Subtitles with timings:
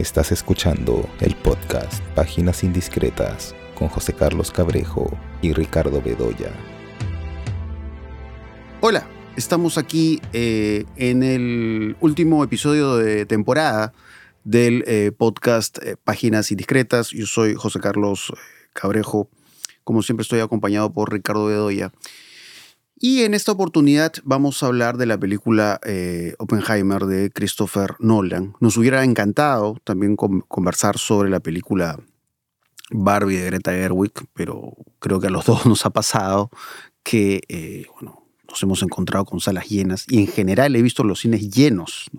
[0.00, 5.10] Estás escuchando el podcast Páginas Indiscretas con José Carlos Cabrejo
[5.42, 6.50] y Ricardo Bedoya.
[8.80, 13.92] Hola, estamos aquí eh, en el último episodio de temporada
[14.42, 17.10] del eh, podcast eh, Páginas Indiscretas.
[17.10, 18.32] Yo soy José Carlos
[18.72, 19.28] Cabrejo.
[19.84, 21.92] Como siempre estoy acompañado por Ricardo Bedoya.
[23.02, 28.52] Y en esta oportunidad vamos a hablar de la película eh, Oppenheimer de Christopher Nolan.
[28.60, 31.98] Nos hubiera encantado también conversar sobre la película
[32.90, 36.50] Barbie de Greta Gerwig, pero creo que a los dos nos ha pasado
[37.02, 41.20] que eh, bueno, nos hemos encontrado con salas llenas y en general he visto los
[41.20, 42.10] cines llenos.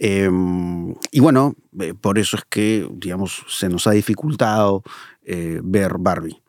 [0.00, 4.82] Em, y bueno, eh, por eso es que, digamos, se nos ha dificultado
[5.62, 6.41] ver Barbie.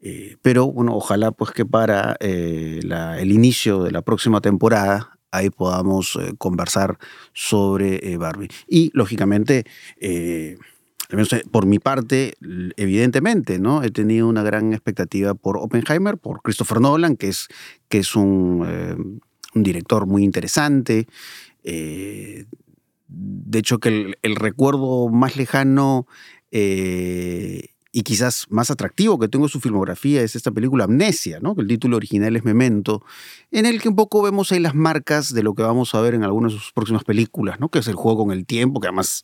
[0.00, 2.80] Eh, pero bueno, ojalá pues que para eh,
[3.18, 6.98] el inicio de la próxima temporada ahí podamos eh, conversar
[7.32, 8.48] sobre Barbie.
[8.66, 9.64] Y lógicamente,
[11.50, 12.34] por mi parte,
[12.76, 13.82] evidentemente, ¿no?
[13.82, 17.48] He tenido una gran expectativa por Oppenheimer, por Christopher Nolan, que es,
[17.88, 19.20] que es un,
[19.54, 21.06] director muy interesante.
[21.62, 22.46] de
[23.52, 26.06] hecho, que el recuerdo más lejano
[27.90, 31.54] y quizás más atractivo que tengo su filmografía es esta película Amnesia, ¿no?
[31.54, 33.02] que el título original es Memento,
[33.50, 36.14] en el que un poco vemos ahí las marcas de lo que vamos a ver
[36.14, 37.70] en algunas de sus próximas películas, ¿no?
[37.70, 39.22] que es el juego con el tiempo, que además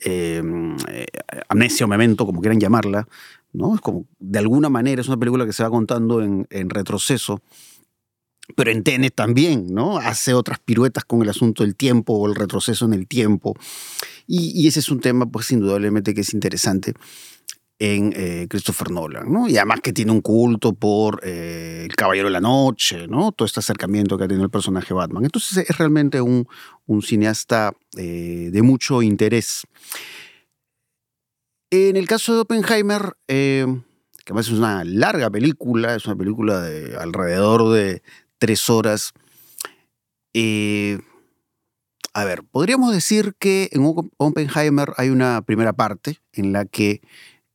[0.00, 1.06] em, eh,
[1.48, 3.06] Amnesia o Memento, como quieran llamarla,
[3.52, 3.74] ¿no?
[3.74, 7.42] es como de alguna manera es una película que se va contando en, retroceso.
[8.56, 9.98] Pero en Tenet también, ¿no?
[9.98, 13.54] Hace otras piruetas con el asunto del tiempo o el retroceso en el tiempo.
[14.26, 16.94] Y, y ese es un tema, pues, indudablemente que es interesante
[17.80, 19.48] en eh, Christopher Nolan, ¿no?
[19.48, 23.32] Y además que tiene un culto por eh, El Caballero de la Noche, ¿no?
[23.32, 25.24] Todo este acercamiento que ha tenido el personaje Batman.
[25.24, 26.46] Entonces es realmente un,
[26.86, 29.62] un cineasta eh, de mucho interés.
[31.70, 33.64] En el caso de Oppenheimer, que
[34.26, 38.02] además es una larga película, es una película de alrededor de
[38.38, 39.14] tres horas.
[42.12, 47.00] a ver, podríamos decir que en Oppenheimer hay una primera parte en la que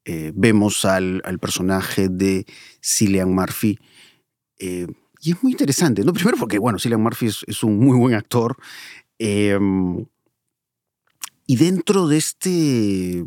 [0.05, 2.45] eh, vemos al, personaje de
[2.81, 3.79] Cillian Murphy.
[4.59, 4.87] Eh,
[5.21, 6.13] y es muy interesante, ¿no?
[6.13, 8.55] Primero porque, bueno, Cillian Murphy es, un muy buen actor.
[9.17, 10.05] Em,
[11.47, 13.25] y dentro de este,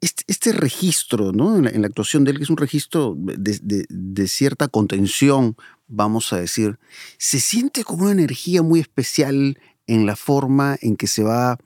[0.00, 1.56] este, este registro, ¿no?
[1.56, 5.56] En la, actuación de él, que es un registro de, cierta contención,
[5.88, 6.78] vamos a decir,
[7.18, 9.58] se siente como una energía muy especial
[9.88, 11.58] en la forma en que se va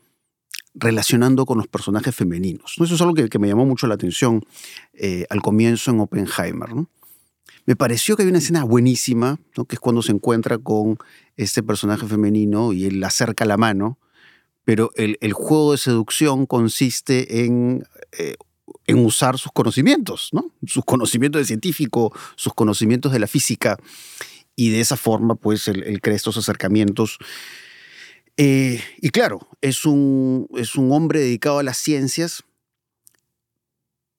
[0.74, 2.76] relacionando con los personajes femeninos.
[2.80, 4.44] Eso es algo que, me llamó mucho la atención
[4.94, 6.70] eh, al comienzo en Oppenheimer.
[7.66, 9.38] Me pareció que hay una escena buenísima,
[9.68, 10.98] que es cuando se encuentra con
[11.36, 13.98] este personaje femenino y él le acerca la mano,
[14.64, 17.84] pero el, juego de seducción consiste en,
[18.18, 18.36] eh,
[18.86, 20.50] en usar sus conocimientos, ¿no?
[20.66, 23.76] sus conocimientos de científico, sus conocimientos de la física,
[24.54, 27.18] y de esa forma, pues, él, él crea estos acercamientos
[28.36, 32.44] eh, y claro, es un, es un hombre dedicado a las ciencias,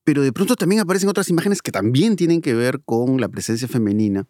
[0.04, 3.68] pero de pronto también aparecen otras imágenes que también tienen que ver con la presencia
[3.68, 4.28] femenina,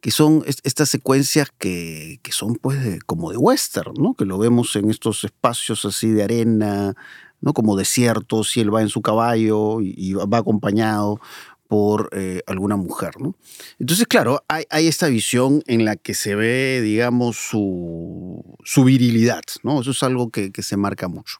[0.00, 4.14] que son estas secuencias que, son pues como de western, ¿no?
[4.14, 6.94] que lo vemos en estos espacios así de arena,
[7.40, 7.52] ¿no?
[7.52, 11.20] como desiertos, y él va en su caballo y va acompañado
[11.68, 13.20] por eh, alguna mujer.
[13.20, 13.36] ¿no?
[13.78, 18.44] Entonces, claro, hay, esta visión en la que se ve, digamos, su,
[18.84, 19.42] virilidad.
[19.62, 19.80] ¿no?
[19.80, 21.38] Eso es algo que, se marca mucho.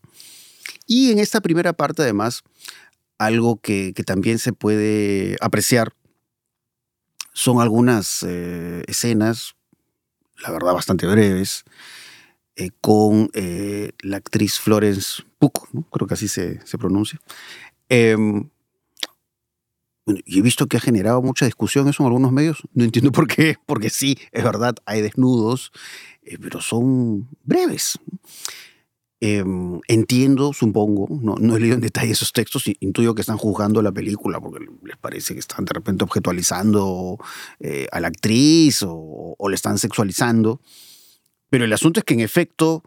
[0.87, 2.43] Y en esta primera parte, además,
[3.19, 5.93] algo que, también se puede apreciar
[7.33, 9.57] son algunas eh, escenas,
[10.43, 11.65] la verdad, bastante breves,
[12.57, 17.21] eh, con la actriz Florence Pugh, creo que así se, se pronuncia,
[20.07, 22.63] y he visto que ha generado mucha discusión eso en algunos medios.
[22.75, 25.73] No entiendo por qué, porque sí, es verdad, hay desnudos,
[26.23, 27.99] eh, pero son breves.
[29.19, 33.81] Em, entiendo, supongo, no, no, he leído en detalle esos textos, intuyo que están juzgando
[33.81, 37.19] la película porque les parece que están de repente objetualizando
[37.59, 40.61] eh, a la actriz o, le están sexualizando.
[41.49, 42.83] Pero el asunto es que en efecto,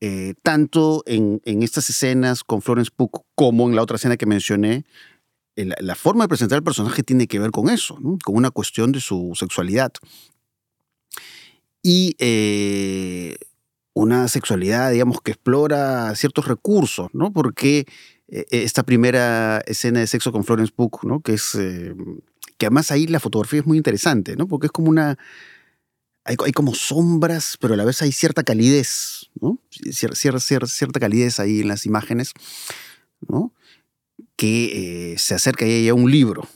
[0.00, 4.84] eh, tanto en, estas escenas con Florence Pugh como en la otra escena que mencioné,
[5.64, 9.00] la, forma de presentar el personaje tiene que ver con eso, con una cuestión de
[9.00, 9.92] su sexualidad.
[11.82, 13.36] Y eh,
[13.94, 17.32] una sexualidad, digamos, que explora ciertos recursos, ¿no?
[17.32, 17.86] Porque
[18.28, 21.20] eh, esta primera escena de sexo con Florence Pugh, ¿no?
[21.20, 21.54] Que es...
[21.54, 21.94] Eh,
[22.56, 24.48] que además ahí la fotografía es muy interesante, ¿no?
[24.48, 25.16] Porque es como una...
[26.24, 29.60] hay, como sombras, pero a la vez hay cierta calidez, ¿no?
[29.92, 32.32] cierta calidez ahí en las imágenes,
[33.28, 33.52] ¿no?
[34.38, 36.46] Que eh, se acerca ahí a un libro,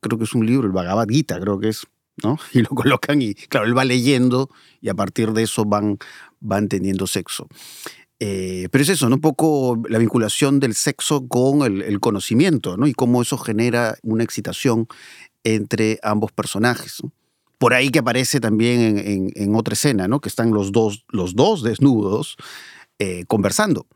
[0.00, 1.86] creo que es un libro, el Bhagavad Gita, creo que es,
[2.24, 2.36] ¿no?
[2.52, 4.50] Y lo colocan y, claro, él va leyendo
[4.80, 5.98] y a partir de eso van,
[6.40, 7.46] van teniendo sexo.
[8.18, 9.14] Eh, pero es eso, ¿no?
[9.14, 12.88] Un poco la vinculación del sexo con el, conocimiento, ¿no?
[12.88, 14.88] Y cómo eso genera una excitación
[15.44, 17.00] entre ambos personajes.
[17.58, 20.20] Por ahí que aparece también en, otra escena, ¿no?
[20.20, 22.36] Que están los dos, los dos desnudos
[22.98, 23.86] eh, conversando.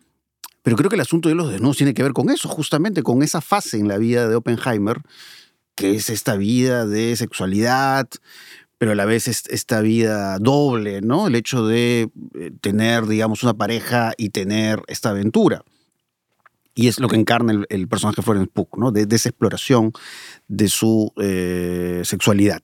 [0.64, 3.22] Pero creo que el asunto de los desnudos tiene que ver con eso, justamente con
[3.22, 5.02] esa fase en la vida de Oppenheimer,
[5.74, 8.08] que es esta vida de sexualidad,
[8.78, 11.26] pero a la vez esta vida doble, ¿no?
[11.26, 15.62] El hecho de eh, tener, digamos, una pareja y tener esta aventura.
[16.74, 18.90] Y es lo que encarna el, personaje Florence Pugh, ¿no?
[18.90, 19.92] De, esa exploración
[20.48, 22.62] de su eh, sexualidad.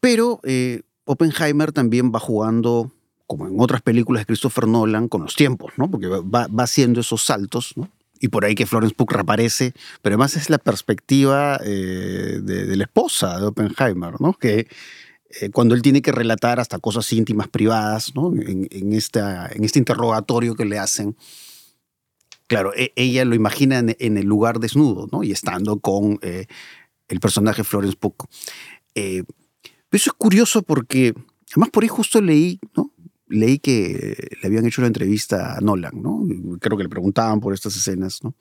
[0.00, 2.90] Pero eh, Oppenheimer también va jugando
[3.26, 5.90] como en otras películas de Christopher Nolan, con los tiempos, ¿no?
[5.90, 7.90] Porque va, haciendo esos saltos, ¿no?
[8.18, 12.84] Y por ahí que Florence Pugh reaparece, pero además es la perspectiva eh, de, la
[12.84, 14.32] esposa de Oppenheimer, ¿no?
[14.32, 14.68] Que
[15.40, 18.32] eh, cuando él tiene que relatar hasta cosas íntimas, privadas, ¿no?
[18.32, 21.16] En, esta, en este interrogatorio que le hacen,
[22.46, 25.22] claro, e, ella lo imagina en, el lugar desnudo, ¿no?
[25.22, 26.46] Y estando con eh,
[27.08, 28.28] el personaje Florence Pugh.
[28.94, 29.26] pero
[29.90, 31.12] eso es curioso porque,
[31.50, 32.92] además por ahí justo leí, ¿no?
[33.28, 36.26] Leí que le habían hecho una entrevista a Nolan, ¿no?
[36.60, 38.34] Creo que le preguntaban por estas escenas, ¿no?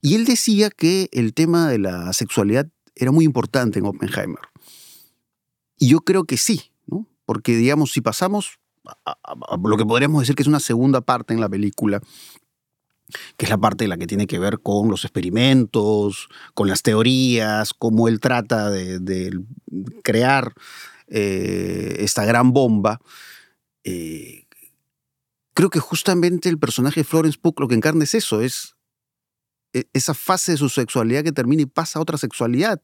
[0.00, 4.42] Y él decía que el tema de la sexualidad era muy importante en Oppenheimer.
[5.78, 7.06] Y yo creo que sí, ¿no?
[7.24, 8.58] Porque, digamos, si pasamos
[9.04, 9.16] a,
[9.62, 12.00] lo que podríamos decir que es una segunda parte en la película,
[13.36, 16.82] que es la parte de la que tiene que ver con los experimentos, con las
[16.82, 19.32] teorías, cómo él trata de,
[20.02, 20.54] crear
[21.08, 23.00] eh, esta gran bomba,
[23.84, 24.46] eh,
[25.54, 28.74] creo que justamente el personaje de Florence Pugh lo que encarna es eso, es
[29.72, 32.80] e, esa fase de su sexualidad que termina y pasa a otra sexualidad.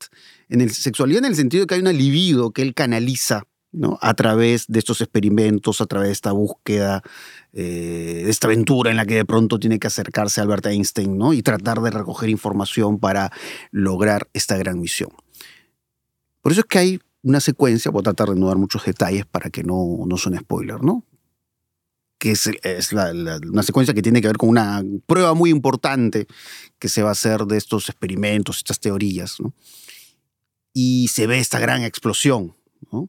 [0.48, 3.98] En el, sexualidad en el sentido de que hay una libido que él canaliza ¿no?
[4.00, 7.02] a través de estos experimentos, a través de esta búsqueda,
[7.52, 11.18] eh, de esta aventura en la que de pronto tiene que acercarse a Albert Einstein
[11.18, 11.32] ¿no?
[11.32, 13.30] y tratar de recoger información para
[13.70, 15.10] lograr esta gran misión.
[16.40, 19.50] Por eso es que hay una secuencia, voy a tratar de no muchos detalles para
[19.50, 21.04] que no, no son spoiler, ¿no?
[22.18, 26.26] Que es, es una secuencia que tiene que ver con una prueba muy importante
[26.78, 29.54] que se va a hacer de estos experimentos, estas teorías, ¿no?
[30.72, 32.56] Y se ve esta gran explosión,
[32.92, 33.08] ¿no?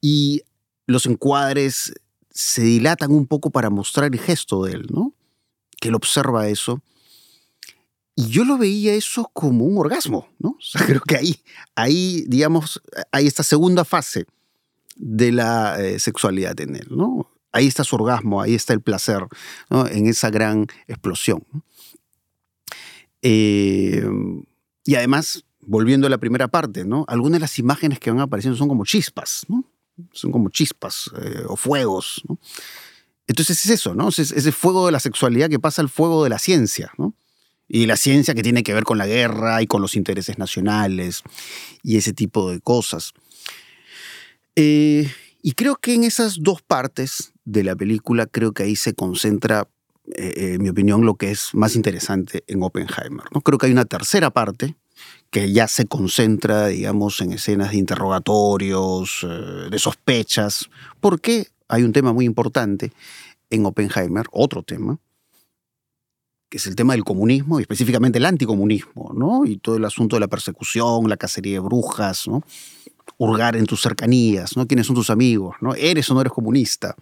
[0.00, 0.42] Y
[0.86, 1.92] los encuadres
[2.30, 5.14] se dilatan un poco para mostrar el gesto de él, ¿no?
[5.80, 6.82] Que él observa eso
[8.14, 10.50] y yo lo veía eso como un orgasmo, ¿no?
[10.50, 11.40] O sea, creo que ahí,
[11.74, 14.26] ahí, digamos, hay esta segunda fase
[14.96, 17.28] de la eh, sexualidad en él, ¿no?
[17.52, 19.26] Ahí está su orgasmo, ahí está el placer,
[19.68, 19.86] ¿no?
[19.86, 21.44] En esa gran explosión.
[23.20, 24.04] Eh,
[24.84, 27.04] y además, volviendo a la primera parte, ¿no?
[27.08, 29.64] Algunas de las imágenes que van apareciendo son como chispas, ¿no?
[30.12, 32.38] Son como chispas eh, o fuegos, ¿no?
[33.26, 34.08] Entonces es eso, ¿no?
[34.08, 37.14] Es ese fuego de la sexualidad que pasa al fuego de la ciencia, ¿no?
[37.74, 41.22] Y la ciencia que tiene que ver con la guerra y con los intereses nacionales
[41.82, 43.14] y ese tipo de cosas.
[44.56, 45.10] Eh,
[45.40, 49.66] y creo que en esas dos partes de la película, creo que ahí se concentra,
[50.04, 53.24] eh, eh, en mi opinión, lo que es más interesante en Oppenheimer.
[53.32, 53.40] ¿no?
[53.40, 54.76] Creo que hay una tercera parte
[55.30, 59.26] que ya se concentra, digamos, en escenas de interrogatorios,
[59.70, 60.68] de sospechas,
[61.00, 62.92] porque hay un tema muy importante
[63.48, 64.98] en Oppenheimer, otro tema,
[66.52, 69.46] que es el tema del comunismo y específicamente el anticomunismo, ¿no?
[69.46, 72.42] Y todo el asunto de la persecución, la cacería de brujas, ¿no?
[73.16, 74.66] Hurgar en tus cercanías, ¿no?
[74.66, 75.74] ¿Quiénes son tus amigos, ¿no?
[75.74, 76.94] ¿Eres o no eres comunista,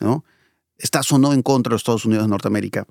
[0.00, 0.24] ¿no?
[0.78, 2.86] ¿Estás o no en contra de los Estados Unidos de Norteamérica?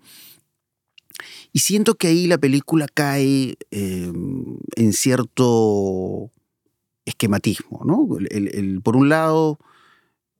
[1.53, 6.29] Y siento que ahí la película cae em, en cierto
[7.05, 8.05] esquematismo, ¿no?
[8.83, 9.59] por un lado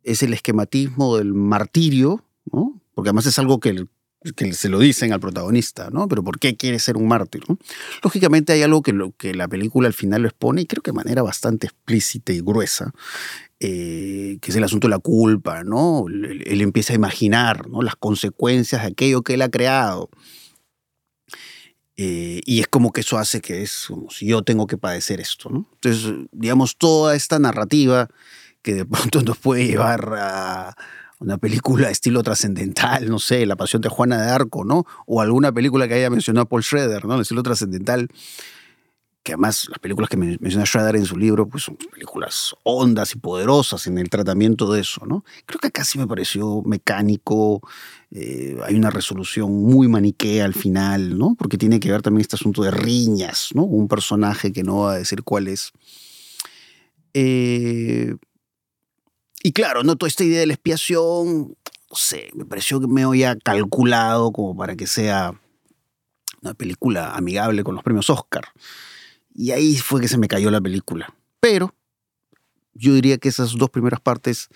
[0.03, 2.81] es el esquematismo del martirio, ¿no?
[2.93, 3.89] Porque además es algo que el
[4.35, 6.07] que se lo dicen al protagonista, ¿no?
[6.07, 7.43] Pero ¿por qué quiere ser un mártir?
[8.03, 10.91] Lógicamente hay algo que, lo, que la película al final lo expone y creo que
[10.91, 12.93] de manera bastante explícita y gruesa,
[13.59, 16.05] eh, que es el asunto de la culpa, ¿no?
[16.07, 17.81] Él, empieza a imaginar ¿no?
[17.81, 20.09] las consecuencias de aquello que él ha creado.
[21.97, 25.19] Eh, y es como que eso hace que es como si yo tengo que padecer
[25.19, 25.67] esto, ¿no?
[25.73, 28.07] Entonces, digamos, toda esta narrativa
[28.61, 30.75] que de pronto nos puede llevar a
[31.21, 34.85] una película de estilo trascendental, no sé, La Pasión de Juana de Arco, ¿no?
[35.05, 37.15] O alguna película que haya mencionado Paul Schroeder, ¿no?
[37.15, 38.09] El estilo trascendental.
[39.23, 43.19] que además las películas que menciona Schrader en su libro pues son películas hondas y
[43.19, 45.23] poderosas en el tratamiento de eso, ¿no?
[45.45, 47.61] Creo que sí me pareció mecánico,
[48.09, 51.35] eh, hay una resolución muy maniquea al final, ¿no?
[51.37, 53.63] Porque tiene que ver también este asunto de riñas, ¿no?
[53.63, 55.71] Un personaje que no va a decir cuál es.
[57.13, 58.15] Eh,
[59.43, 59.95] y claro, ¿no?
[59.95, 61.55] Toda esta idea de la expiación,
[61.89, 65.39] no sé, me pareció que me había calculado como para que sea
[66.41, 68.45] una película amigable con los premios Oscar.
[69.33, 71.13] Y ahí fue que se me cayó la película.
[71.39, 71.73] Pero
[72.73, 74.49] yo diría que esas dos primeras partes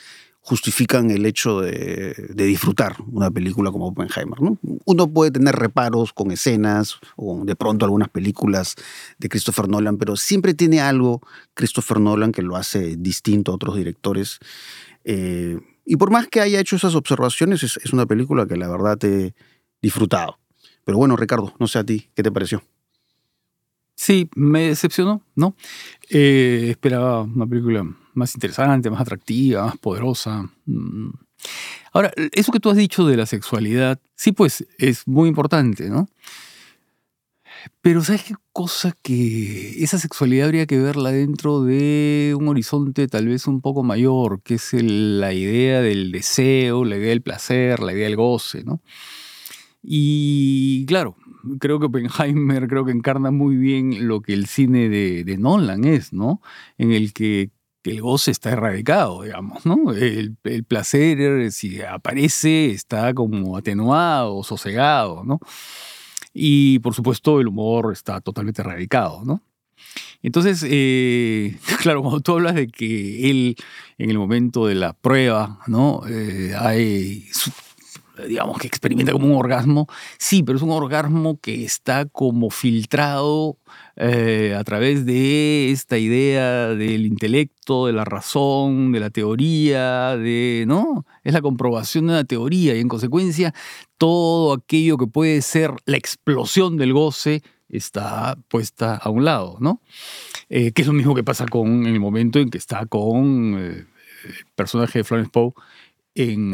[0.46, 4.40] justifican el hecho de, disfrutar una película como Oppenheimer.
[4.40, 4.60] ¿no?
[4.86, 8.75] Uno puede tener reparos con escenas o de pronto algunas películas
[9.18, 11.20] de Christopher Nolan, pero siempre tiene algo
[11.56, 14.38] Christopher Nolan que lo hace distinto a otros directores.
[15.04, 19.04] Eh, y por más que haya hecho esas observaciones, es, una película que la verdad
[19.04, 19.34] he
[19.82, 20.38] disfrutado.
[20.84, 22.62] Pero bueno, Ricardo, no sé a ti, ¿qué te pareció?
[23.96, 25.56] Sí, me decepcionó, ¿no?
[26.12, 27.84] Eh, esperaba una película
[28.15, 30.50] más interesante, más atractiva, más poderosa.
[30.65, 31.10] Mm.
[31.93, 36.07] Ahora, eso que tú has dicho de la sexualidad, sí, pues es muy importante, ¿no?
[37.81, 43.27] Pero ¿sabes qué cosa que esa sexualidad habría que verla dentro de un horizonte tal
[43.27, 47.93] vez un poco mayor, que es la idea del deseo, la idea del placer, la
[47.93, 48.81] idea del goce, ¿no?
[49.81, 51.15] Y claro,
[51.60, 56.13] creo que Oppenheimer creo que encarna muy bien lo que el cine de, Nolan es,
[56.13, 56.41] ¿no?
[56.77, 57.51] En el que,
[57.92, 59.92] el goce está erradicado, digamos, ¿no?
[59.94, 60.36] El,
[60.68, 65.39] placer, si aparece, está como atenuado, sosegado, ¿no?
[66.34, 69.42] Y por supuesto el humor está totalmente erradicado, ¿no?
[70.22, 73.56] Entonces, eh, claro, cuando tú hablas de que él
[73.98, 76.01] en el momento de la prueba, ¿no?
[76.08, 77.25] Eh, hay
[78.27, 79.88] digamos, que experimenta como un orgasmo.
[80.18, 83.58] Sí, pero es un orgasmo que está como filtrado
[83.98, 90.66] eh, a través de esta idea del intelecto, de la razón, de la teoría, de,
[90.68, 91.06] ¿no?
[91.24, 93.54] Es la comprobación de una teoría y en consecuencia
[93.98, 99.82] todo aquello que puede ser la explosión del goce está puesta a un lado, ¿no?
[100.50, 103.56] Eh, que es lo mismo que pasa con en el momento en que está con
[103.58, 103.86] eh,
[104.25, 105.54] el personaje de Florence Poe
[106.16, 106.54] en,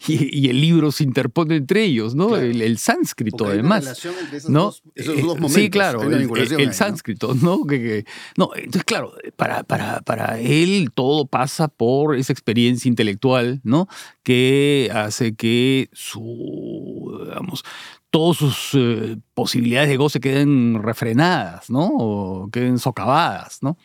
[0.06, 2.36] y, el libro se interpone entre ellos, ¿no?
[2.36, 4.02] El, sánscrito, además.
[4.48, 4.72] ¿no?
[4.94, 5.52] esos dos momentos.
[5.52, 7.66] Sí, claro, el, sánscrito, ¿no?
[7.66, 13.88] Que, no, entonces, claro, para, para, para él todo pasa por esa experiencia intelectual, ¿no?
[14.22, 17.62] Que hace que su, digamos,
[18.10, 21.90] todas sus eh, posibilidades de goce queden refrenadas, ¿no?
[21.92, 23.76] O queden socavadas, ¿no?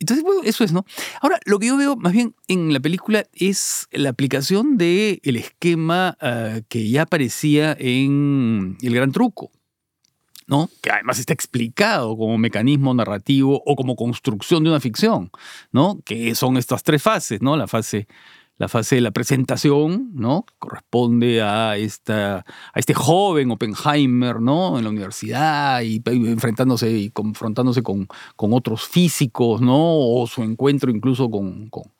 [0.00, 0.86] Entonces, bueno, eso es, ¿no?
[1.20, 5.36] Ahora, lo que yo veo más bien en la película es la aplicación del el
[5.36, 9.52] esquema ah, que ya aparecía en El Gran Truco,
[10.46, 10.70] ¿no?
[10.80, 15.30] Que además está explicado como mecanismo narrativo o como construcción de una ficción,
[15.70, 16.00] ¿no?
[16.02, 17.54] Que son estas tres fases, ¿no?
[17.58, 18.08] La fase
[18.60, 20.44] la fase de la presentación, ¿no?
[20.58, 24.76] Corresponde a, esta, a este joven Oppenheimer, ¿no?
[24.76, 29.78] En la universidad y, enfrentándose y confrontándose con, con, otros físicos, ¿no?
[29.78, 31.90] O su encuentro incluso con, con,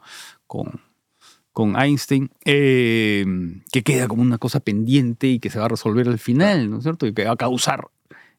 [1.55, 3.25] con, Einstein, eh,
[3.73, 6.77] que queda como una cosa pendiente y que se va a resolver al final, ¿no
[6.77, 7.07] es cierto?
[7.07, 7.89] Y que va a causar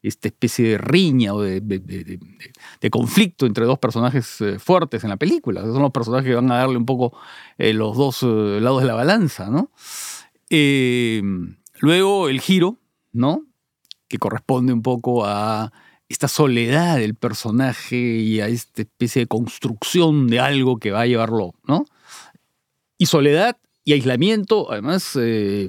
[0.02, 5.62] esta especie de riña o de, conflicto entre dos personajes eh, fuertes en la película.
[5.62, 7.16] son los personajes que van a darle un poco
[7.56, 9.70] eh, los dos eh, lados de la balanza, ¿no?
[11.80, 12.76] luego el giro,
[13.10, 13.46] ¿no?
[14.06, 15.72] Que corresponde un poco a
[16.10, 21.06] esta soledad del personaje y a esta especie de construcción de algo que va a
[21.06, 21.86] llevarlo, ¿no?
[22.98, 25.18] Y soledad y aislamiento, además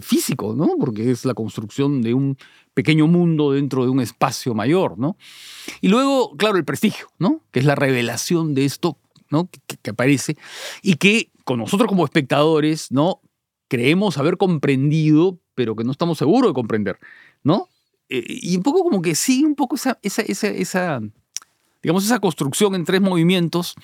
[0.01, 0.75] físico, ¿no?
[0.77, 2.37] Porque es la construcción de un
[2.73, 5.17] pequeño mundo dentro de un espacio mayor, ¿no?
[5.81, 7.41] Y luego, claro, el prestigio, ¿no?
[7.51, 8.97] Que es la revelación de esto,
[9.29, 9.49] ¿no?
[9.49, 10.37] Que, aparece
[10.81, 13.21] y que con nosotros como espectadores, ¿no?
[13.67, 16.99] Creemos haber comprendido, pero que no estamos seguros de comprender,
[17.43, 17.69] ¿no?
[18.09, 21.01] Eh, y un poco como que sí, un poco esa, esa, esa,
[21.81, 23.75] digamos, esa construcción en tres movimientos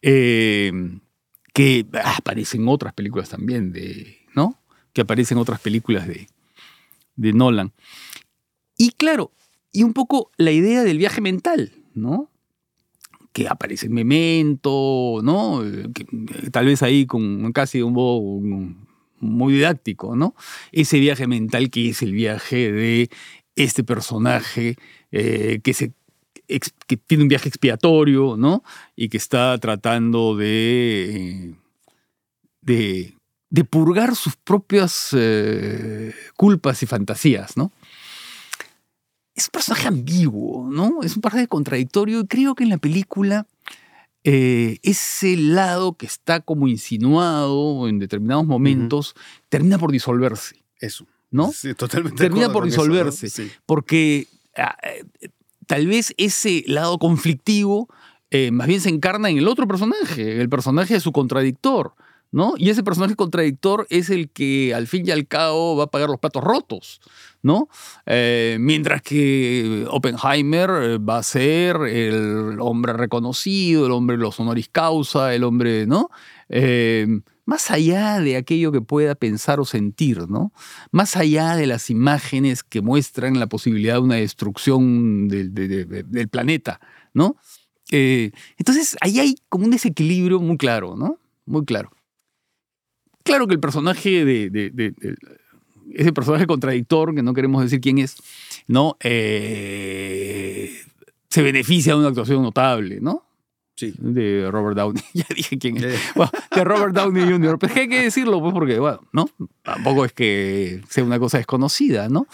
[0.00, 0.72] eh,
[1.52, 4.58] que ah, aparecen en otras películas también, de, ¿no?
[4.92, 6.28] Que aparecen en otras películas de,
[7.16, 7.72] de Nolan.
[8.76, 9.32] Y claro,
[9.72, 12.30] y un poco la idea del viaje mental, ¿no?
[13.32, 15.62] Que aparece en Memento, ¿no?
[16.50, 18.40] tal vez ahí con casi un modo
[19.18, 20.34] muy didáctico, ¿no?
[20.72, 23.10] Ese viaje mental que es el viaje de
[23.56, 24.76] este personaje
[25.10, 25.92] eh, que, se,
[26.46, 28.62] que tiene un viaje expiatorio, ¿no?
[28.96, 31.54] Y que está tratando de,
[32.60, 33.14] de,
[33.52, 37.70] de purgar sus propias eh, culpas y fantasías, ¿no?
[39.34, 41.02] es un personaje ambiguo, ¿no?
[41.02, 43.46] Es un personaje contradictorio y creo que en la película
[44.24, 49.14] eh, ese lado que está como insinuado en determinados momentos
[49.48, 51.06] termina por disolverse, Eso.
[51.30, 51.50] ¿no?
[51.50, 52.18] Sí, totalmente.
[52.22, 52.84] Termina por con eso, ¿no?
[52.84, 53.30] disolverse.
[53.30, 53.50] Sí.
[53.64, 55.28] Porque ah, eh,
[55.66, 57.88] tal vez ese lado conflictivo
[58.30, 61.94] eh, más bien se encarna en el otro personaje, el personaje de su contradictor,
[62.32, 62.54] ¿no?
[62.56, 66.08] Y ese personaje contradictor es el que al fin y al cabo va a pagar
[66.08, 67.00] los platos rotos,
[67.42, 67.68] ¿no?
[68.06, 74.40] Eh, mientras que Oppenheimer eh, va a ser el hombre reconocido, el hombre de los
[74.40, 76.10] honoris causa, el hombre, ¿no?
[76.48, 77.06] Eh,
[77.44, 80.52] más allá de aquello que pueda pensar o sentir, ¿no?
[80.92, 85.84] Más allá de las imágenes que muestran la posibilidad de una destrucción del, de- de-
[85.84, 86.80] de- del planeta,
[87.14, 87.36] ¿no?
[87.90, 91.18] Entonces, ahí hay como un desequilibrio muy claro, ¿no?
[91.46, 91.90] Muy claro.
[93.24, 95.14] Claro que el personaje de, de- de- de-
[95.94, 98.16] ese personaje contradictor, que no queremos decir quién es,
[98.66, 98.96] ¿no?
[99.00, 100.70] Eh,
[101.28, 103.24] se beneficia de una actuación notable, ¿no?
[103.74, 103.92] Sí.
[103.98, 105.02] De Robert Downey.
[105.14, 105.84] ya dije quién es.
[105.84, 107.58] Eh, Bueno, de Robert Downey Jr.
[107.58, 109.28] Pero es que hay que decirlo, pues, porque, bueno, ¿no?
[109.62, 112.26] Tampoco es que sea una cosa desconocida, ¿no?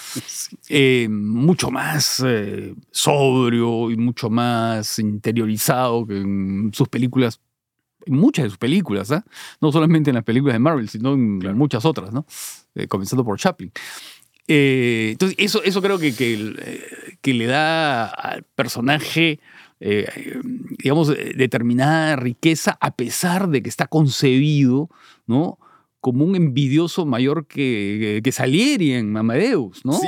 [0.68, 7.40] Eh, mucho más eh, sobrio y mucho más interiorizado que en sus películas,
[8.08, 9.24] en muchas de sus películas, ¿ah?
[9.60, 11.56] No solamente en las películas de Marvel, sino en Claro.
[11.56, 12.26] muchas otras, ¿no?
[12.74, 13.70] Eh, comenzando por Chaplin.
[14.48, 16.84] Eh, entonces, eso, eso creo que, que, eh,
[17.20, 19.40] que le da al personaje,
[19.80, 24.88] digamos, determinada riqueza, a pesar de que está concebido,
[25.26, 25.58] ¿no?
[26.00, 29.95] Como un envidioso mayor que, que Salieri en Amadeus, ¿no?
[29.95, 30.07] sí.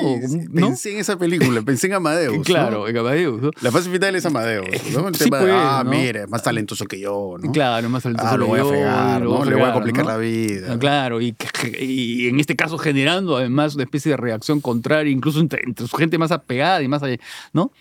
[0.54, 2.36] Pensé en esa película, pensé en Amadeus.
[2.36, 2.42] ¿no?
[2.44, 3.50] Claro, en Amadeus, ¿no?
[3.60, 4.66] La fase final es Amadeus.
[4.92, 5.08] ¿no?
[5.08, 7.50] El Sí, tema de, ah, mire, más talentoso que yo, ¿no?
[7.50, 9.44] Claro, más talentoso Ah, lo voy a yo, fregar, ¿no?
[9.44, 10.74] Le voy a complicar la vida.
[10.74, 11.34] Ah, Claro, y,
[11.80, 15.96] y en este caso generando además una especie de reacción contraria, incluso entre, entre su
[15.96, 17.16] gente más apegada y más allá,
[17.52, 17.72] ¿no?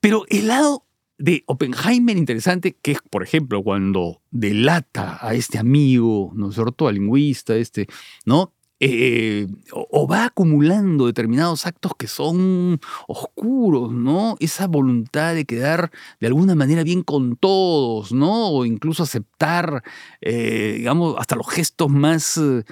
[0.00, 0.84] Pero el lado
[1.20, 6.88] de Oppenheimer interesante, que es, por ejemplo, cuando delata a este amigo, ¿no es cierto?,
[6.88, 7.86] al lingüista, este,
[8.24, 8.54] ¿no?
[8.82, 14.36] Eh, o, va acumulando determinados actos que son oscuros, ¿no?
[14.40, 18.48] Esa voluntad de quedar de alguna manera bien con todos, ¿no?
[18.48, 19.82] O incluso aceptar,
[20.22, 22.64] eh, digamos, hasta los gestos más, eh,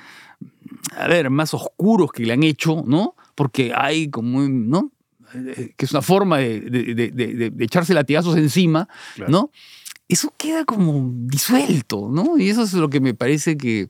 [0.97, 3.15] a ver, más oscuros que le han hecho, ¿no?
[3.35, 4.91] Porque hay como, ¿no?
[5.35, 9.31] Eh, que es una forma de, de- de- de- echarse latigazos encima, Claro.
[9.31, 9.51] ¿no?
[10.09, 12.39] Eso queda como disuelto, ¿no?
[12.39, 13.89] Y eso es lo que me parece que,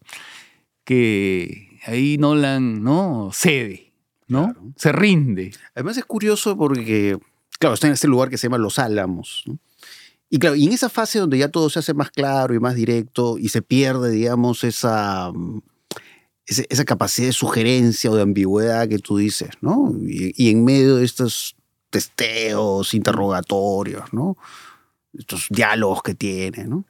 [0.85, 3.31] que ahí Nolan, ¿no?
[3.33, 3.93] Cede,
[4.27, 4.45] ¿no?
[4.53, 4.63] Claro.
[4.77, 5.53] Se rinde.
[5.75, 7.19] Además es curioso porque,
[7.59, 9.45] claro, está en este lugar que se llama Los Álamos.
[9.47, 9.59] ¿no?
[10.31, 12.75] Y claro, y en esa fase donde ya todo se hace más claro y más
[12.75, 15.61] directo y se pierde, digamos, esa, mm,
[16.49, 19.93] ese- esa capacidad de sugerencia o de ambigüedad que tú dices, ¿no?
[20.07, 21.55] Y, y en medio de estos
[21.91, 24.37] testeos, interrogatorios, ¿no?
[25.17, 26.85] Estos diálogos que tiene, ¿no?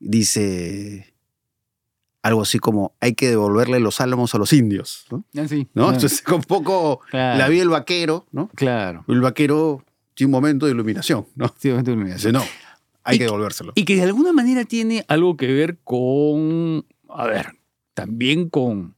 [0.00, 1.14] Dice
[2.22, 5.24] algo así como, hay que devolverle los álamos a los indios, ¿no?
[5.40, 5.84] Así, ¿No?
[5.84, 8.48] claro, Entonces, un poco claro, la vida del vaquero, ¿no?
[8.54, 9.04] Claro.
[9.08, 11.46] El vaquero tiene un momento de iluminación, ¿no?
[11.58, 12.42] Sí, obviamente una Dice, no,
[13.04, 13.72] hay Y que que- devolvérselo.
[13.76, 17.52] Y que de alguna manera tiene algo que ver con, a ver,
[18.02, 18.94] también con,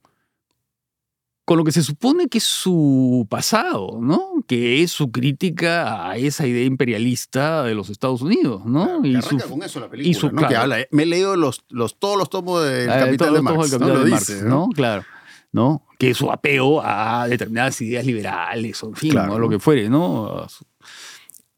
[1.47, 4.45] con lo que se supone que es su pasado, ¿no?
[4.47, 8.85] Que es su crítica a esa idea imperialista de los Estados Unidos, ¿no?
[8.85, 10.43] Claro, que y su, con eso la película, y su- ¿no?
[10.43, 10.63] Que claro.
[10.63, 14.05] habla, eh, me he leído los, los, todos los tomos del Capital todo- de de
[14.05, 14.49] dice, Marx, ¿no?
[14.49, 14.69] ¿no?
[14.69, 15.05] Claro.
[15.53, 15.83] ¿no?
[15.99, 19.89] Que su apego a determinadas ideas liberales, o en fin, Claro, o lo que fuere,
[19.89, 20.47] ¿no?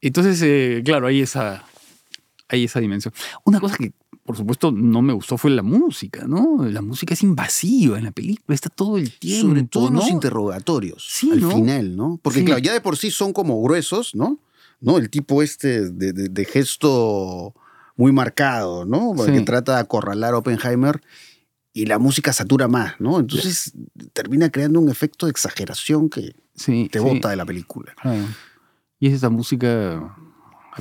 [0.01, 1.63] Entonces, eh, claro, hay esa,
[2.47, 3.13] hay esa dimensión.
[3.45, 3.93] Una cosa que,
[4.25, 6.65] por supuesto, no me gustó fue la música, ¿no?
[6.65, 11.05] La música es invasiva en la película, está todo el tiempo, Sobre todo los interrogatorios,
[11.09, 11.51] Sí, al ¿no?
[11.51, 12.19] final, ¿no?
[12.21, 12.45] Porque, Sí.
[12.45, 14.39] claro, ya de por sí son como gruesos, ¿no?
[14.79, 14.97] ¿No?
[14.97, 17.53] El tipo este de, de- de gesto
[17.95, 19.13] muy marcado, ¿no?
[19.25, 19.31] Sí.
[19.31, 21.01] Que trata de acorralar a Oppenheimer
[21.73, 23.19] y la música satura más, ¿no?
[23.19, 23.73] Entonces
[24.13, 26.35] termina creando un efecto de exageración que
[26.89, 27.93] te bota de la película.
[28.01, 28.25] claro.
[28.99, 30.15] Y es esa música...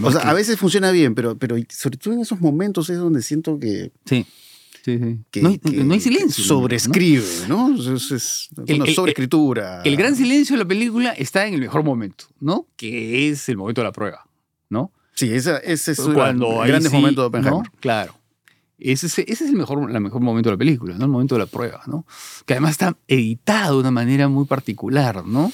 [0.00, 2.98] O sea, que- a veces funciona bien, pero, pero sobre todo en esos momentos es
[2.98, 4.24] donde siento que, Sí,
[4.84, 5.18] sí, sí.
[5.30, 6.42] que- no, hay, que- no hay silencio.
[6.42, 6.48] ¿no?
[6.48, 7.74] sobrescribe, ¿no?
[7.74, 9.82] Es, es- es El- una el- sobreescritura.
[9.82, 12.66] El gran silencio de la película está en el mejor momento, ¿no?
[12.76, 14.26] Que es el momento de la prueba,
[14.70, 14.92] ¿no?
[15.14, 17.62] Sí, esa- ese es Cuando el grandes sí, momentos de Oppenheimer.
[17.64, 17.72] ¿no?
[17.80, 18.14] Claro.
[18.78, 21.04] Ese es, ese es el mejor, el mejor momento de la película, ¿no?
[21.04, 22.04] El momento de la prueba, ¿no?
[22.46, 25.52] Que además está editado de una manera muy particular, ¿no?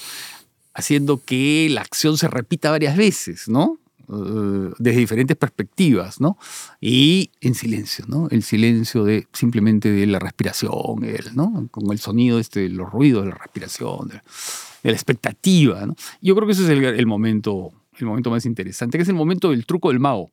[0.73, 3.77] Haciendo que la acción se repita varias veces, ¿no?
[4.11, 6.37] Eh, desde diferentes perspectivas, ¿no?
[6.81, 8.27] Y en silencio, ¿no?
[8.31, 11.67] El silencio de simplemente de la respiración, el, ¿no?
[11.71, 14.07] Con el sonido este, los ruidos de la respiración.
[14.09, 14.21] de-
[14.81, 15.85] de la expectativa.
[15.85, 15.93] ¿no?
[16.21, 19.15] Yo creo que ese es el, el momento, el momento más interesante, que es el
[19.15, 20.31] momento del truco del mago.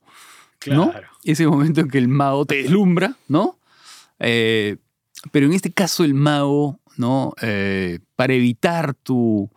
[0.66, 0.92] ¿no?
[1.24, 3.58] Ese momento en que el mago te deslumbra, ¿no?
[4.20, 4.76] Eh,
[5.32, 7.34] pero en este caso el mago, ¿no?
[7.42, 9.50] Eh, para evitar tu,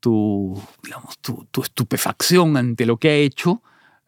[0.00, 3.62] tu, digamos, tu, tu estupefacción ante lo que ha hecho,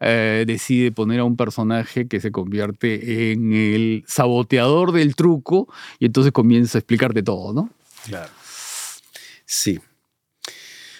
[0.05, 6.07] eh, decide poner a un personaje que se convierte en el saboteador del truco y
[6.07, 7.69] entonces comienza a explicarte todo, ¿no?
[8.05, 8.29] Claro.
[9.45, 9.79] Sí.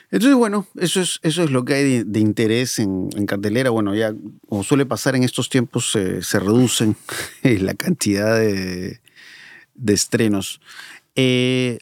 [0.10, 3.72] Entonces, bueno, eso es, eso es lo que hay de, interés en, cartelera.
[3.72, 4.14] Bueno, ya
[4.48, 6.96] como suele pasar en estos tiempos, se reducen
[7.44, 9.02] la cantidad de,
[9.88, 10.62] estrenos.
[11.16, 11.80] Eh,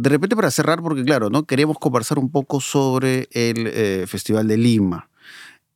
[0.00, 1.44] de repente, para cerrar, porque claro, ¿no?
[1.44, 5.10] Queremos conversar un poco sobre el eh, Festival de Lima.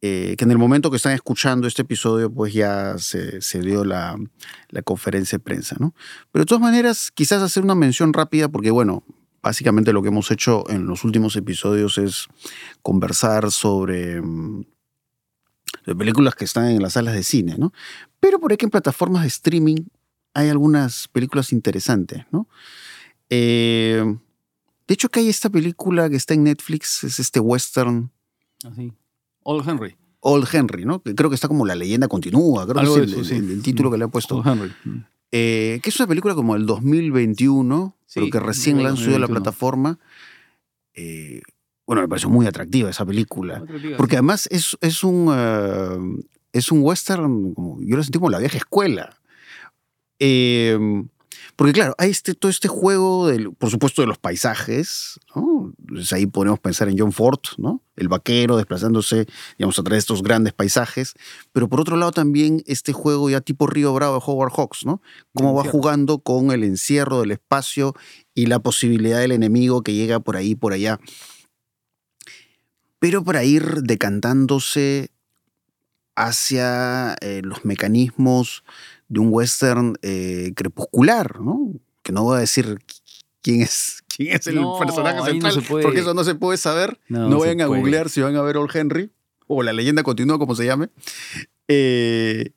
[0.00, 4.16] Eh, que en el momento que están escuchando este episodio, pues ya se, dio la,
[4.68, 5.92] la, conferencia de prensa, ¿no?
[6.30, 9.04] Pero de todas maneras, quizás hacer una mención rápida, porque bueno,
[9.42, 12.28] básicamente lo que hemos hecho en los últimos episodios es
[12.80, 14.64] conversar sobre, mm,
[15.98, 17.72] películas que están en las salas de cine, ¿no?
[18.20, 19.84] Pero por ahí que en plataformas de streaming
[20.32, 22.48] hay algunas películas interesantes, ¿no?
[23.34, 24.04] Eh,
[24.86, 28.10] de hecho, que hay esta película que está en Netflix, es este western.
[28.62, 28.92] Así.
[28.92, 28.96] Ah,
[29.44, 29.96] Old Henry.
[30.20, 31.02] Old Henry, ¿no?
[31.02, 34.10] Creo que está como La leyenda continúa, creo que es el, título que le han
[34.10, 34.36] puesto.
[34.36, 34.72] Old Henry.
[34.84, 35.04] Mm.
[35.32, 39.20] Eh, que es una película como el 2021, pero que recién la han subido a
[39.20, 39.98] la plataforma.
[40.92, 41.40] Eh,
[41.86, 43.64] bueno, me pareció muy atractiva esa película.
[43.96, 48.58] porque además es, es un, es un western, como, yo lo sentí como la vieja
[48.58, 49.16] escuela.
[50.18, 50.78] Eh,
[51.62, 55.72] porque claro, hay este, todo este juego, del, por supuesto, de los paisajes, ¿no?
[56.10, 57.80] ahí podemos pensar en John Ford, ¿no?
[57.94, 59.26] El vaquero desplazándose,
[59.58, 61.14] digamos, a través de estos grandes paisajes.
[61.52, 65.00] Pero por otro lado también este juego ya tipo Río Bravo de Howard Hawks, ¿no?
[65.34, 67.94] Cómo va jugando con el encierro del espacio
[68.34, 70.98] y la posibilidad del enemigo que llega por ahí, por allá.
[72.98, 75.12] Pero para ir decantándose
[76.16, 78.64] hacia eh, los mecanismos
[79.12, 81.70] de un western eh, crepuscular, ¿no?
[82.02, 82.78] Que no voy a decir
[83.42, 86.98] quién es, quién es el personaje central, porque eso no se puede saber.
[87.08, 89.10] No, vayan a googlear si van a ver Old Henry,
[89.46, 90.88] o la leyenda continúa, como se llame.
[91.68, 92.52] Eh,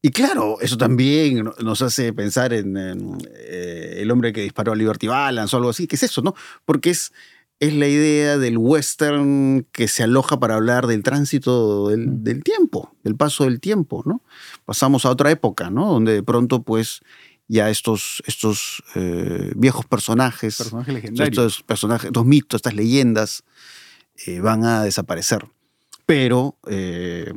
[0.00, 5.06] y claro, eso también nos hace pensar en, eh, el hombre que disparó a Liberty
[5.06, 5.86] Balance o algo así.
[5.86, 6.34] ¿Qué es eso, no?
[6.64, 7.12] Porque es
[7.60, 12.42] es la idea del western que se aloja para hablar del tránsito del, mm.
[12.42, 14.22] tiempo, del paso del tiempo, ¿no?
[14.64, 15.92] Pasamos a otra época, ¿no?
[15.92, 17.00] Donde de pronto, pues,
[17.48, 21.28] ya estos, estos eh, viejos personajes, personajes legendarios.
[21.28, 23.42] estos personajes, estos mitos, estas leyendas,
[24.26, 25.46] eh, van a desaparecer.
[26.06, 27.32] Pero eh,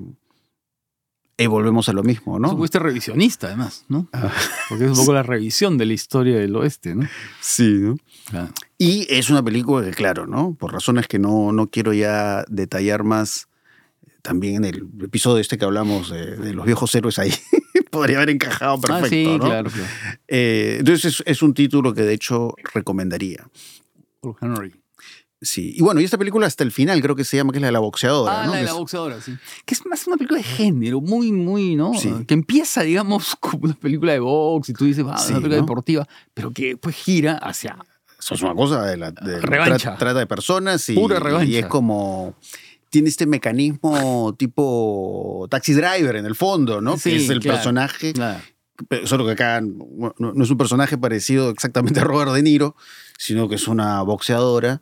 [1.37, 2.55] y volvemos a lo mismo, ¿no?
[2.55, 4.07] Fuiste revisionista, además, ¿no?
[4.13, 4.31] Ah.
[4.69, 7.07] Porque es un poco la revisión de la historia del oeste, ¿no?
[7.39, 7.79] Sí,
[8.31, 8.49] ¿no?
[8.77, 10.53] Y es una película que, claro, ¿no?
[10.53, 13.47] Por razones que no, no quiero ya detallar más,
[14.21, 17.31] también en el episodio este que hablamos de, los viejos héroes ahí,
[17.91, 19.71] podría haber encajado ah, perfecto, sí, claro,
[20.27, 23.47] eh, entonces es, un título que de hecho recomendaría.
[24.39, 24.80] Henry.
[25.43, 27.61] Sí, y bueno, y esta película hasta el final creo que se llama, que es
[27.61, 28.43] la de la boxeadora.
[28.43, 29.35] Ah, la de la boxeadora, sí.
[29.65, 31.95] Que es más una película de género, muy, muy, ¿no?
[31.95, 32.13] Sí.
[32.27, 35.55] Que empieza, digamos, como una película de box y tú dices, va, ah, una película
[35.55, 37.75] deportiva, pero que pues gira hacia...
[38.19, 39.97] Eso es una cosa de la de revancha.
[39.97, 41.49] trata de personas y, Pura revancha.
[41.49, 42.35] y es como
[42.91, 46.97] tiene este mecanismo tipo taxi driver en el fondo, ¿no?
[46.97, 48.13] que es el personaje.
[49.05, 52.75] Solo que acá no, no, es un personaje parecido exactamente a Robert De Niro,
[53.17, 54.81] sino que es una boxeadora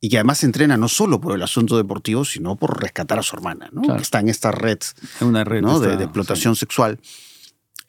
[0.00, 3.22] y que además se entrena no solo por el asunto deportivo, sino por rescatar a
[3.22, 3.96] su hermana, ¿no?
[3.96, 4.78] que está en esta red,
[5.20, 5.80] una red ¿no?
[5.80, 7.00] de, explotación sexual.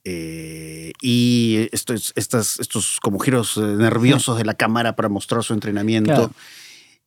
[0.05, 5.53] Eh, y estos, estas, estos como giros eh, nerviosos de la cámara para mostrar su
[5.53, 6.31] entrenamiento.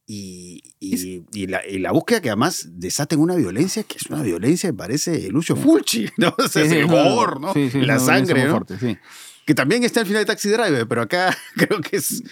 [0.06, 4.68] Y, y, la, y, la, búsqueda que además desaten una violencia que es una violencia
[4.68, 6.34] que parece Lucio Fulci, ¿no?
[6.36, 7.54] O sea, el horror, ¿no?
[7.54, 8.50] la sangre, ¿no?
[8.50, 8.98] Fuerte,
[9.44, 12.22] que también está al final de Taxi Driver, pero acá creo que es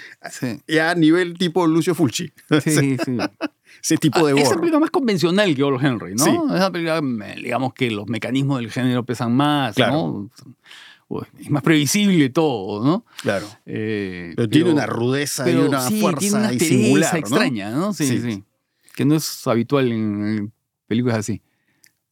[0.66, 2.33] ya a nivel tipo Lucio Fulci.
[2.64, 3.16] Sí, sí.
[3.83, 6.25] Ese tipo de Es Esa película más convencional que Old Henry, ¿no?
[6.25, 6.31] Sí.
[6.55, 7.01] Esa película,
[7.37, 10.31] digamos que los mecanismos del género pesan más, ¿no?
[11.40, 13.05] es más previsible todo, ¿no?
[13.23, 13.46] Claro.
[13.66, 17.92] Eh, pero, tiene una rudeza y una fuerza tiene una singular, extraña, ¿no?
[17.92, 18.44] Sí, sí,
[18.94, 20.53] Que no es habitual en
[20.87, 21.42] películas así.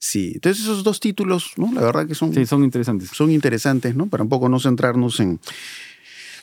[0.00, 1.72] Sí, entonces esos dos títulos, ¿no?
[1.72, 3.11] La verdad que son, sí, son interesantes.
[3.11, 4.06] Son interesantes, ¿no?
[4.06, 5.40] Para un poco no centrarnos en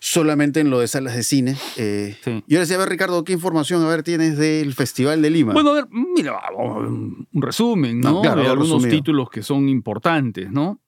[0.02, 1.58] solamente en lo de salas de cine.
[1.78, 2.44] Eh, sí.
[2.48, 5.54] Y ahora decía, a ver, Ricardo, ¿qué información a ver tienes del Festival de Lima?
[5.54, 8.22] Bueno, a ver, mira, un resumen, ¿no?
[8.22, 10.80] de algunos títulos que son importantes, ¿no?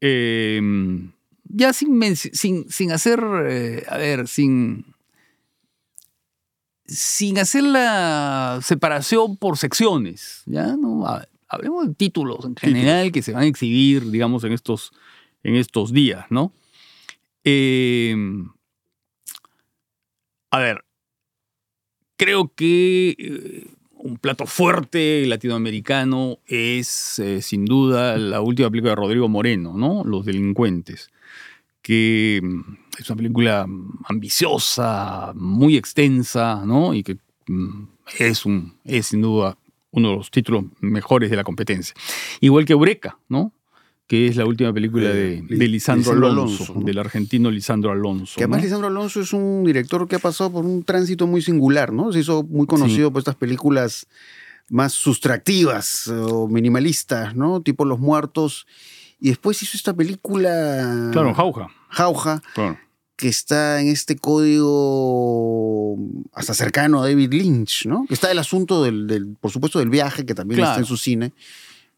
[0.00, 1.12] Em,
[1.44, 4.86] ya sin, sin, sin hacer, eh, a ver, sin
[6.86, 10.76] sin hacer la separación por secciones, ¿ya?
[10.76, 11.06] ¿No?
[11.06, 14.92] Ha- Hablemos de títulos en general que se van a exhibir, digamos, en estos,
[15.42, 16.52] en estos días, ¿no?
[17.44, 18.16] Eh,
[20.50, 20.84] a ver,
[22.16, 28.96] creo que eh, un plato fuerte latinoamericano es, eh, sin duda, la última película de
[28.96, 30.04] Rodrigo Moreno, ¿no?
[30.04, 31.10] Los delincuentes
[31.84, 32.60] que mm,
[32.98, 33.66] es una película
[34.08, 36.94] ambiciosa, muy extensa, ¿no?
[36.94, 37.84] Y que mm,
[38.18, 39.58] es, un, es sin duda
[39.94, 41.94] uno de los títulos mejores de la competencia.
[42.40, 43.52] Igual que Eureka, ¿no?
[44.06, 46.84] Que es la última película de, Eh, de Lisandro, Lisandro Alonso, Alonso, ¿no?
[46.84, 48.34] del argentino Lisandro Alonso.
[48.36, 48.64] Que además ¿no?
[48.64, 52.12] Lisandro Alonso es un director que ha pasado por un tránsito muy singular, ¿no?
[52.12, 54.06] Se hizo muy conocido por estas películas
[54.68, 57.60] más sustractivas o minimalistas, ¿no?
[57.62, 58.66] Tipo Los Muertos.
[59.20, 61.08] Y después hizo esta película...
[61.12, 61.68] Claro, Jauja.
[61.88, 62.78] Jauja, Claro.
[63.16, 64.16] Que está en este
[64.94, 65.98] código
[66.32, 68.04] hasta cercano a David Lynch, ¿no?
[68.06, 70.72] Que está el asunto del, del- por supuesto, del viaje, que también Claro.
[70.72, 71.32] está en su cine,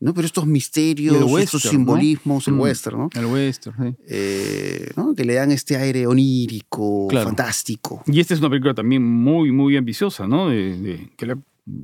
[0.01, 0.13] ¿no?
[0.13, 2.61] Pero estos misterios, estos simbolismos, el Mm.
[2.61, 3.09] western, ¿no?
[3.15, 4.03] El western, sí.
[4.09, 5.15] Eh, ¿no?
[5.15, 7.27] Que le dan este aire onírico, Claro.
[7.29, 8.03] fantástico.
[8.07, 10.51] Y esta es una película también muy, muy ambiciosa, ¿no?
[10.51, 11.39] De- de- que le ha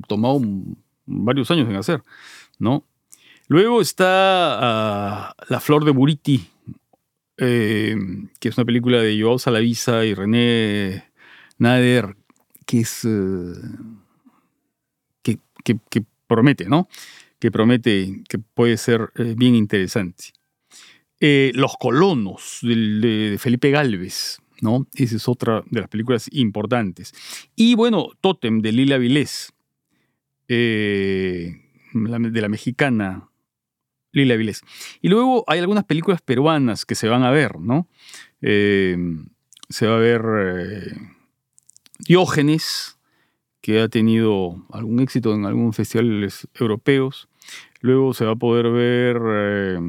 [0.07, 0.41] tomado
[1.05, 2.03] varios años en hacer,
[2.59, 2.83] ¿no?
[3.47, 4.05] Luego está
[5.29, 6.47] ah, La Flor de Buriti,
[7.37, 7.95] eh,
[8.39, 11.11] que es una película de Joao Salavisa y René
[11.57, 12.15] Nader,
[12.65, 13.05] que es...
[13.05, 13.53] eh,
[15.63, 16.89] que, promete, ¿no?
[17.39, 20.33] Que promete que puede ser eh, bien interesante.
[21.53, 24.87] Los colonos de, Felipe Galvez, ¿no?
[24.93, 27.13] Esa es otra de las películas importantes.
[27.55, 29.53] Y bueno, Totem de Lila Vilés,
[30.49, 31.61] de
[31.93, 33.29] la mexicana
[34.13, 34.61] Lila Vilés.
[35.01, 37.87] Y luego hay algunas películas peruanas que se van a ver, ¿no?
[38.41, 38.95] Eh,
[39.69, 40.93] se va a ver eh,
[41.99, 42.97] Diógenes,
[43.59, 47.27] que ha tenido algún éxito en algunos festivales europeos.
[47.81, 49.79] Luego se va a poder ver eh,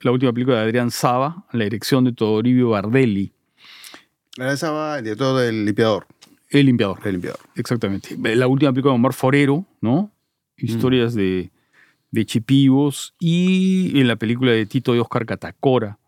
[0.00, 3.32] la última película de Adrián Saba, la dirección de Toribio Bardelli,
[4.36, 6.06] Esa va el director del limpiador.
[6.50, 7.00] El limpiador.
[7.04, 7.40] El limpiador.
[7.56, 8.16] Exactamente.
[8.36, 10.12] La última película de Omar Forero, ¿no?
[10.56, 11.50] Historias de,
[12.14, 13.14] de chipivos.
[13.18, 15.98] Y en la película de Tito y Oscar Catacora,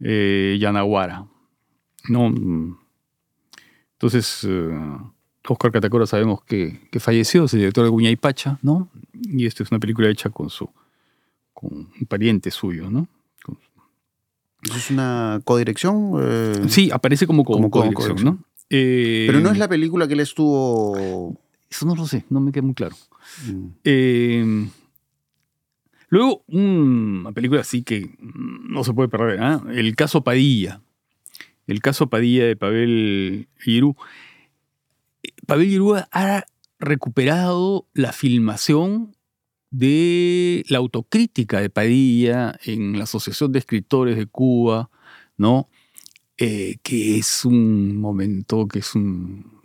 [0.00, 1.26] eh, Yanaguara.
[2.08, 2.26] ¿no?
[3.92, 4.70] Entonces, eh,
[5.48, 8.88] Oscar Catacora sabemos que, que falleció, es el director de Guña y Pacha, ¿no?
[9.12, 10.68] Y esta es una película hecha con su
[11.52, 13.06] con un pariente suyo, ¿no?
[13.42, 13.58] Con-
[14.64, 16.12] ¿Eso es una codirección?
[16.20, 18.38] eh, Sí, aparece como, co- Como co- codirección, codirección.
[18.40, 18.44] ¿no?
[18.70, 21.38] Eh, Pero no es la película que él estuvo...
[21.70, 22.96] Eso no lo sé, no me queda muy claro.
[23.46, 23.66] Mm.
[23.84, 24.68] Eh,
[26.14, 29.62] luego, una película así que mm, no se puede perder, ¿ah?
[29.72, 30.80] El caso Padilla.
[31.66, 33.96] El caso Padilla de Pavel Giroux.
[35.46, 36.44] Pavel Giroux ha
[36.78, 39.16] recuperado la filmación
[39.70, 44.90] de la autocrítica de Padilla en la Asociación de Escritores de Cuba,
[45.36, 45.68] ¿no?
[46.36, 49.62] Eh, que es un momento, que es, un,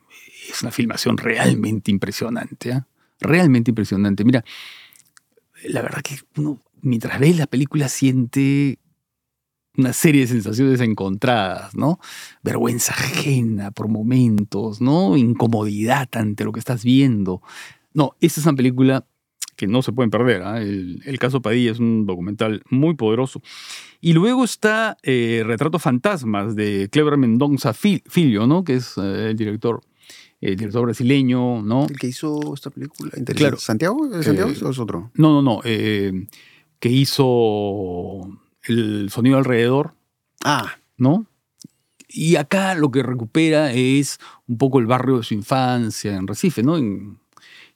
[0.49, 2.87] es una filmación realmente impresionante, ¿ah?
[3.19, 4.23] realmente impresionante.
[4.23, 4.43] Mira,
[5.67, 8.79] la verdad que uno, mientras ve la película, siente
[9.77, 11.99] una serie de sensaciones encontradas, ¿no?
[12.43, 15.15] Vergüenza ajena por momentos, ¿no?
[15.15, 17.41] Incomodidad ante lo que estás viendo.
[17.93, 19.05] No, esta es una película
[19.55, 20.41] que no se pueden perder.
[20.43, 20.61] ¿ah?
[20.61, 23.41] El, el caso Padilla es un documental muy poderoso.
[24.01, 28.63] Y luego está eh, Retratos Fantasmas de Cleber Mendonça Fil- Filho, ¿no?
[28.63, 29.81] Que es eh, el director,
[30.41, 31.85] el director brasileño, ¿no?
[31.87, 33.11] El que hizo esta película.
[33.35, 33.57] Claro.
[33.57, 34.05] ¿Santiago?
[34.15, 35.11] ¿Es Santiago Eh, o es otro?
[35.15, 35.61] No, no, no.
[35.65, 36.27] eh,
[36.79, 38.21] que hizo
[38.63, 39.93] el sonido alrededor,
[40.45, 41.25] Ah, ¿no?
[42.07, 46.63] Y acá lo que recupera es un poco el barrio de su infancia en Recife,
[46.63, 46.77] ¿no?
[46.77, 47.19] En-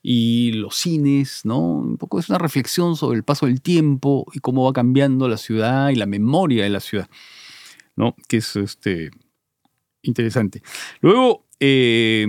[0.02, 1.60] y los cines, ¿no?
[1.60, 5.38] Un poco es una reflexión sobre el paso del tiempo y cómo va cambiando la
[5.38, 7.10] ciudad y la memoria de la ciudad,
[7.96, 8.16] ¿no?
[8.28, 9.12] Que es este,
[10.04, 10.62] interesante.
[11.02, 12.28] Luego, eh,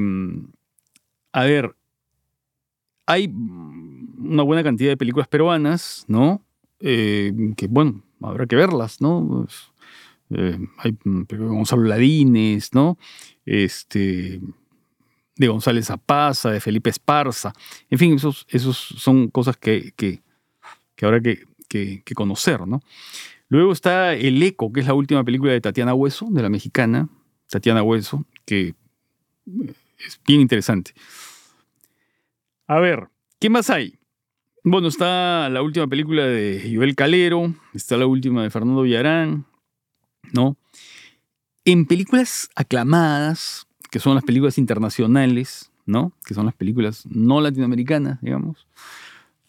[1.32, 1.74] a ver,
[3.06, 6.42] hay una buena cantidad de películas peruanas, ¿no?
[6.80, 9.46] Eh, que, bueno, habrá que verlas, ¿no?
[10.30, 12.96] Eh, hay mm, Gonzalo Ladines, ¿no?
[13.44, 14.40] Este,
[15.36, 17.52] de González Apaza, de Felipe Esparza.
[17.90, 20.22] En fin, esos, esos son cosas que, que,
[20.96, 22.80] que habrá que- que conocer, ¿no?
[23.48, 27.08] Luego está El Eco, que es la última película de Tatiana Hueso, de la mexicana,
[27.54, 28.74] Tatiana Hueso, que
[29.46, 30.92] eh, es bien interesante.
[32.66, 33.06] A ver,
[33.38, 33.96] ¿qué más hay?
[34.64, 39.46] Bueno, está la última película de Joel Calero, está la última de Fernando Villarán,
[40.32, 40.56] ¿no?
[41.64, 46.12] En películas aclamadas, que son las películas internacionales, ¿no?
[46.26, 48.66] Que son las películas no latinoamericanas, digamos.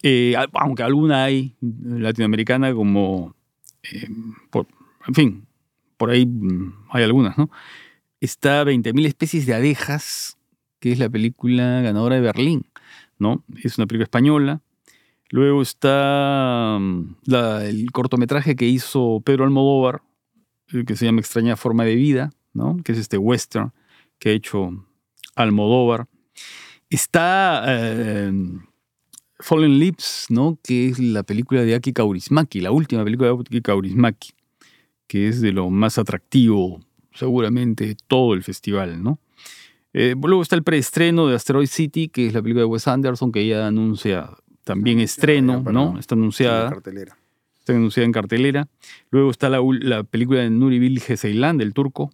[0.03, 3.33] Eh, aunque alguna hay latinoamericana como,
[3.81, 4.07] eh,
[5.07, 5.47] en fin,
[5.97, 7.49] por ahí mm, hay algunas, ¿no?
[8.21, 10.37] Está 20.000 especies de abejas,
[10.79, 12.65] que es la película ganadora de Berlín,
[13.19, 13.43] ¿no?
[13.63, 14.61] Es una película española.
[15.29, 17.15] Luego está mm,
[17.61, 20.01] el cortometraje que hizo Pedro Almodóvar,
[20.73, 22.77] eh, que se llama Extraña Forma de Vida, ¿no?
[22.83, 23.73] Que es este western
[24.19, 24.85] que ha hecho
[25.35, 26.07] Almodóvar.
[26.89, 27.65] Está
[29.39, 30.57] Fallen Lips, ¿no?
[30.63, 34.33] Que es la película de Aki Kaurismaki, la última película de Aki Kaurismaki,
[35.07, 36.79] que es de lo más atractivo,
[37.15, 39.19] seguramente, todo el festival, ¿no?
[39.93, 43.31] Eh, luego está el preestreno de Asteroid City, que es la película de Wes Anderson,
[43.31, 44.29] que ya anuncia
[44.65, 45.97] también estreno, ¿no?
[45.97, 46.69] Está anunciada.
[46.69, 47.17] cartelera.
[47.59, 48.67] Está anunciada en cartelera.
[49.09, 52.11] Luego está la, la película de Nuri Bilge Ceylan, del turco.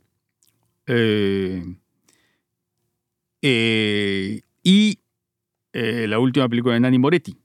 [0.86, 1.76] Eh,
[3.42, 5.00] eh, y
[5.74, 7.36] la última película de Nani Moretti,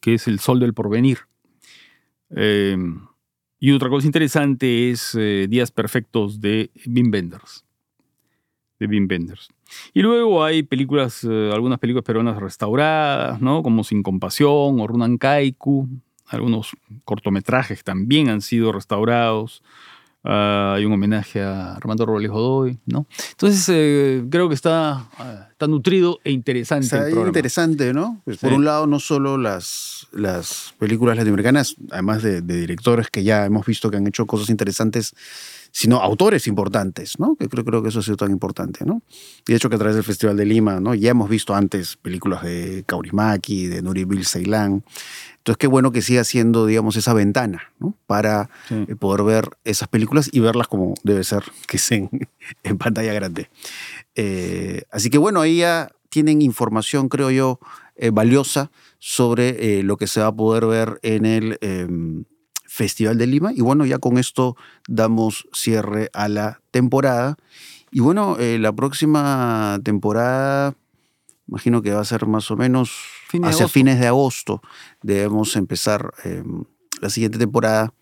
[0.00, 1.18] que es El Sol del Porvenir.
[3.60, 7.64] Eh, y otra cosa interesante es eh, Días Perfectos de Wim Wenders.
[8.78, 9.48] De Wim Wenders.
[9.92, 13.62] Y luego hay películas, algunas películas peruanas restauradas, ¿no?
[13.62, 15.88] Como Sin Compasión o Runan Kaiku.
[16.26, 19.62] Algunos cortometrajes también han sido restaurados.
[20.22, 23.06] Ah, hay un homenaje a Armando Robles Godoy, ¿no?
[23.30, 26.84] Entonces, eh, creo que está, ah, está nutrido e interesante.
[26.84, 28.20] Está interesante, ¿no?
[28.24, 33.46] Pues, por un lado, no solo las, las películas latinoamericanas, además de, directores que ya
[33.46, 35.14] hemos visto que han hecho cosas interesantes,
[35.72, 37.36] sino autores importantes, ¿no?
[37.36, 39.02] Que creo, creo que eso ha sido tan importante, ¿no?
[39.46, 40.94] Y de hecho que a través del Festival de Lima, ¿no?
[40.94, 44.82] Ya hemos visto antes películas de Kaurismaki, de Nuri Bill Ceylan,
[45.40, 47.94] entonces, qué bueno que siga siendo, digamos, esa ventana, ¿no?
[48.06, 52.10] Para eh, poder ver esas películas y verlas como debe ser, que es en,
[52.78, 53.48] pantalla grande.
[54.14, 57.58] Eh, así que bueno, ahí ya tienen información, creo yo,
[57.96, 62.24] eh, valiosa sobre lo que se va a poder ver en el em,
[62.72, 63.52] Festival de Lima.
[63.52, 64.56] Y bueno, ya con esto
[64.86, 67.36] damos cierre a la temporada.
[67.90, 70.76] Y bueno, la próxima temporada
[71.50, 72.92] imagino que va a ser más o menos
[73.42, 74.62] hacia fines de agosto.
[75.02, 76.64] Debemos empezar em,
[77.00, 77.92] la siguiente temporada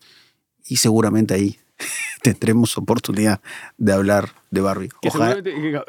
[0.65, 1.57] y seguramente ahí
[2.21, 3.41] tendremos oportunidad
[3.77, 4.89] de hablar de Barbie.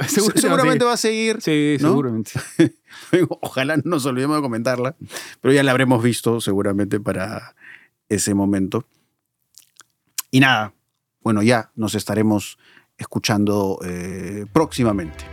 [0.09, 1.43] seguramente, va a seguir.
[1.43, 2.33] Sí, seguramente.
[3.41, 4.97] Ojalá no nos olvidemos de comentarla,
[5.43, 7.55] pero ya la habremos visto seguramente para
[8.11, 8.87] ese momento.
[10.31, 10.75] Y nada,
[11.23, 12.59] bueno, ya nos estaremos
[12.99, 15.25] escuchando eh, próximamente.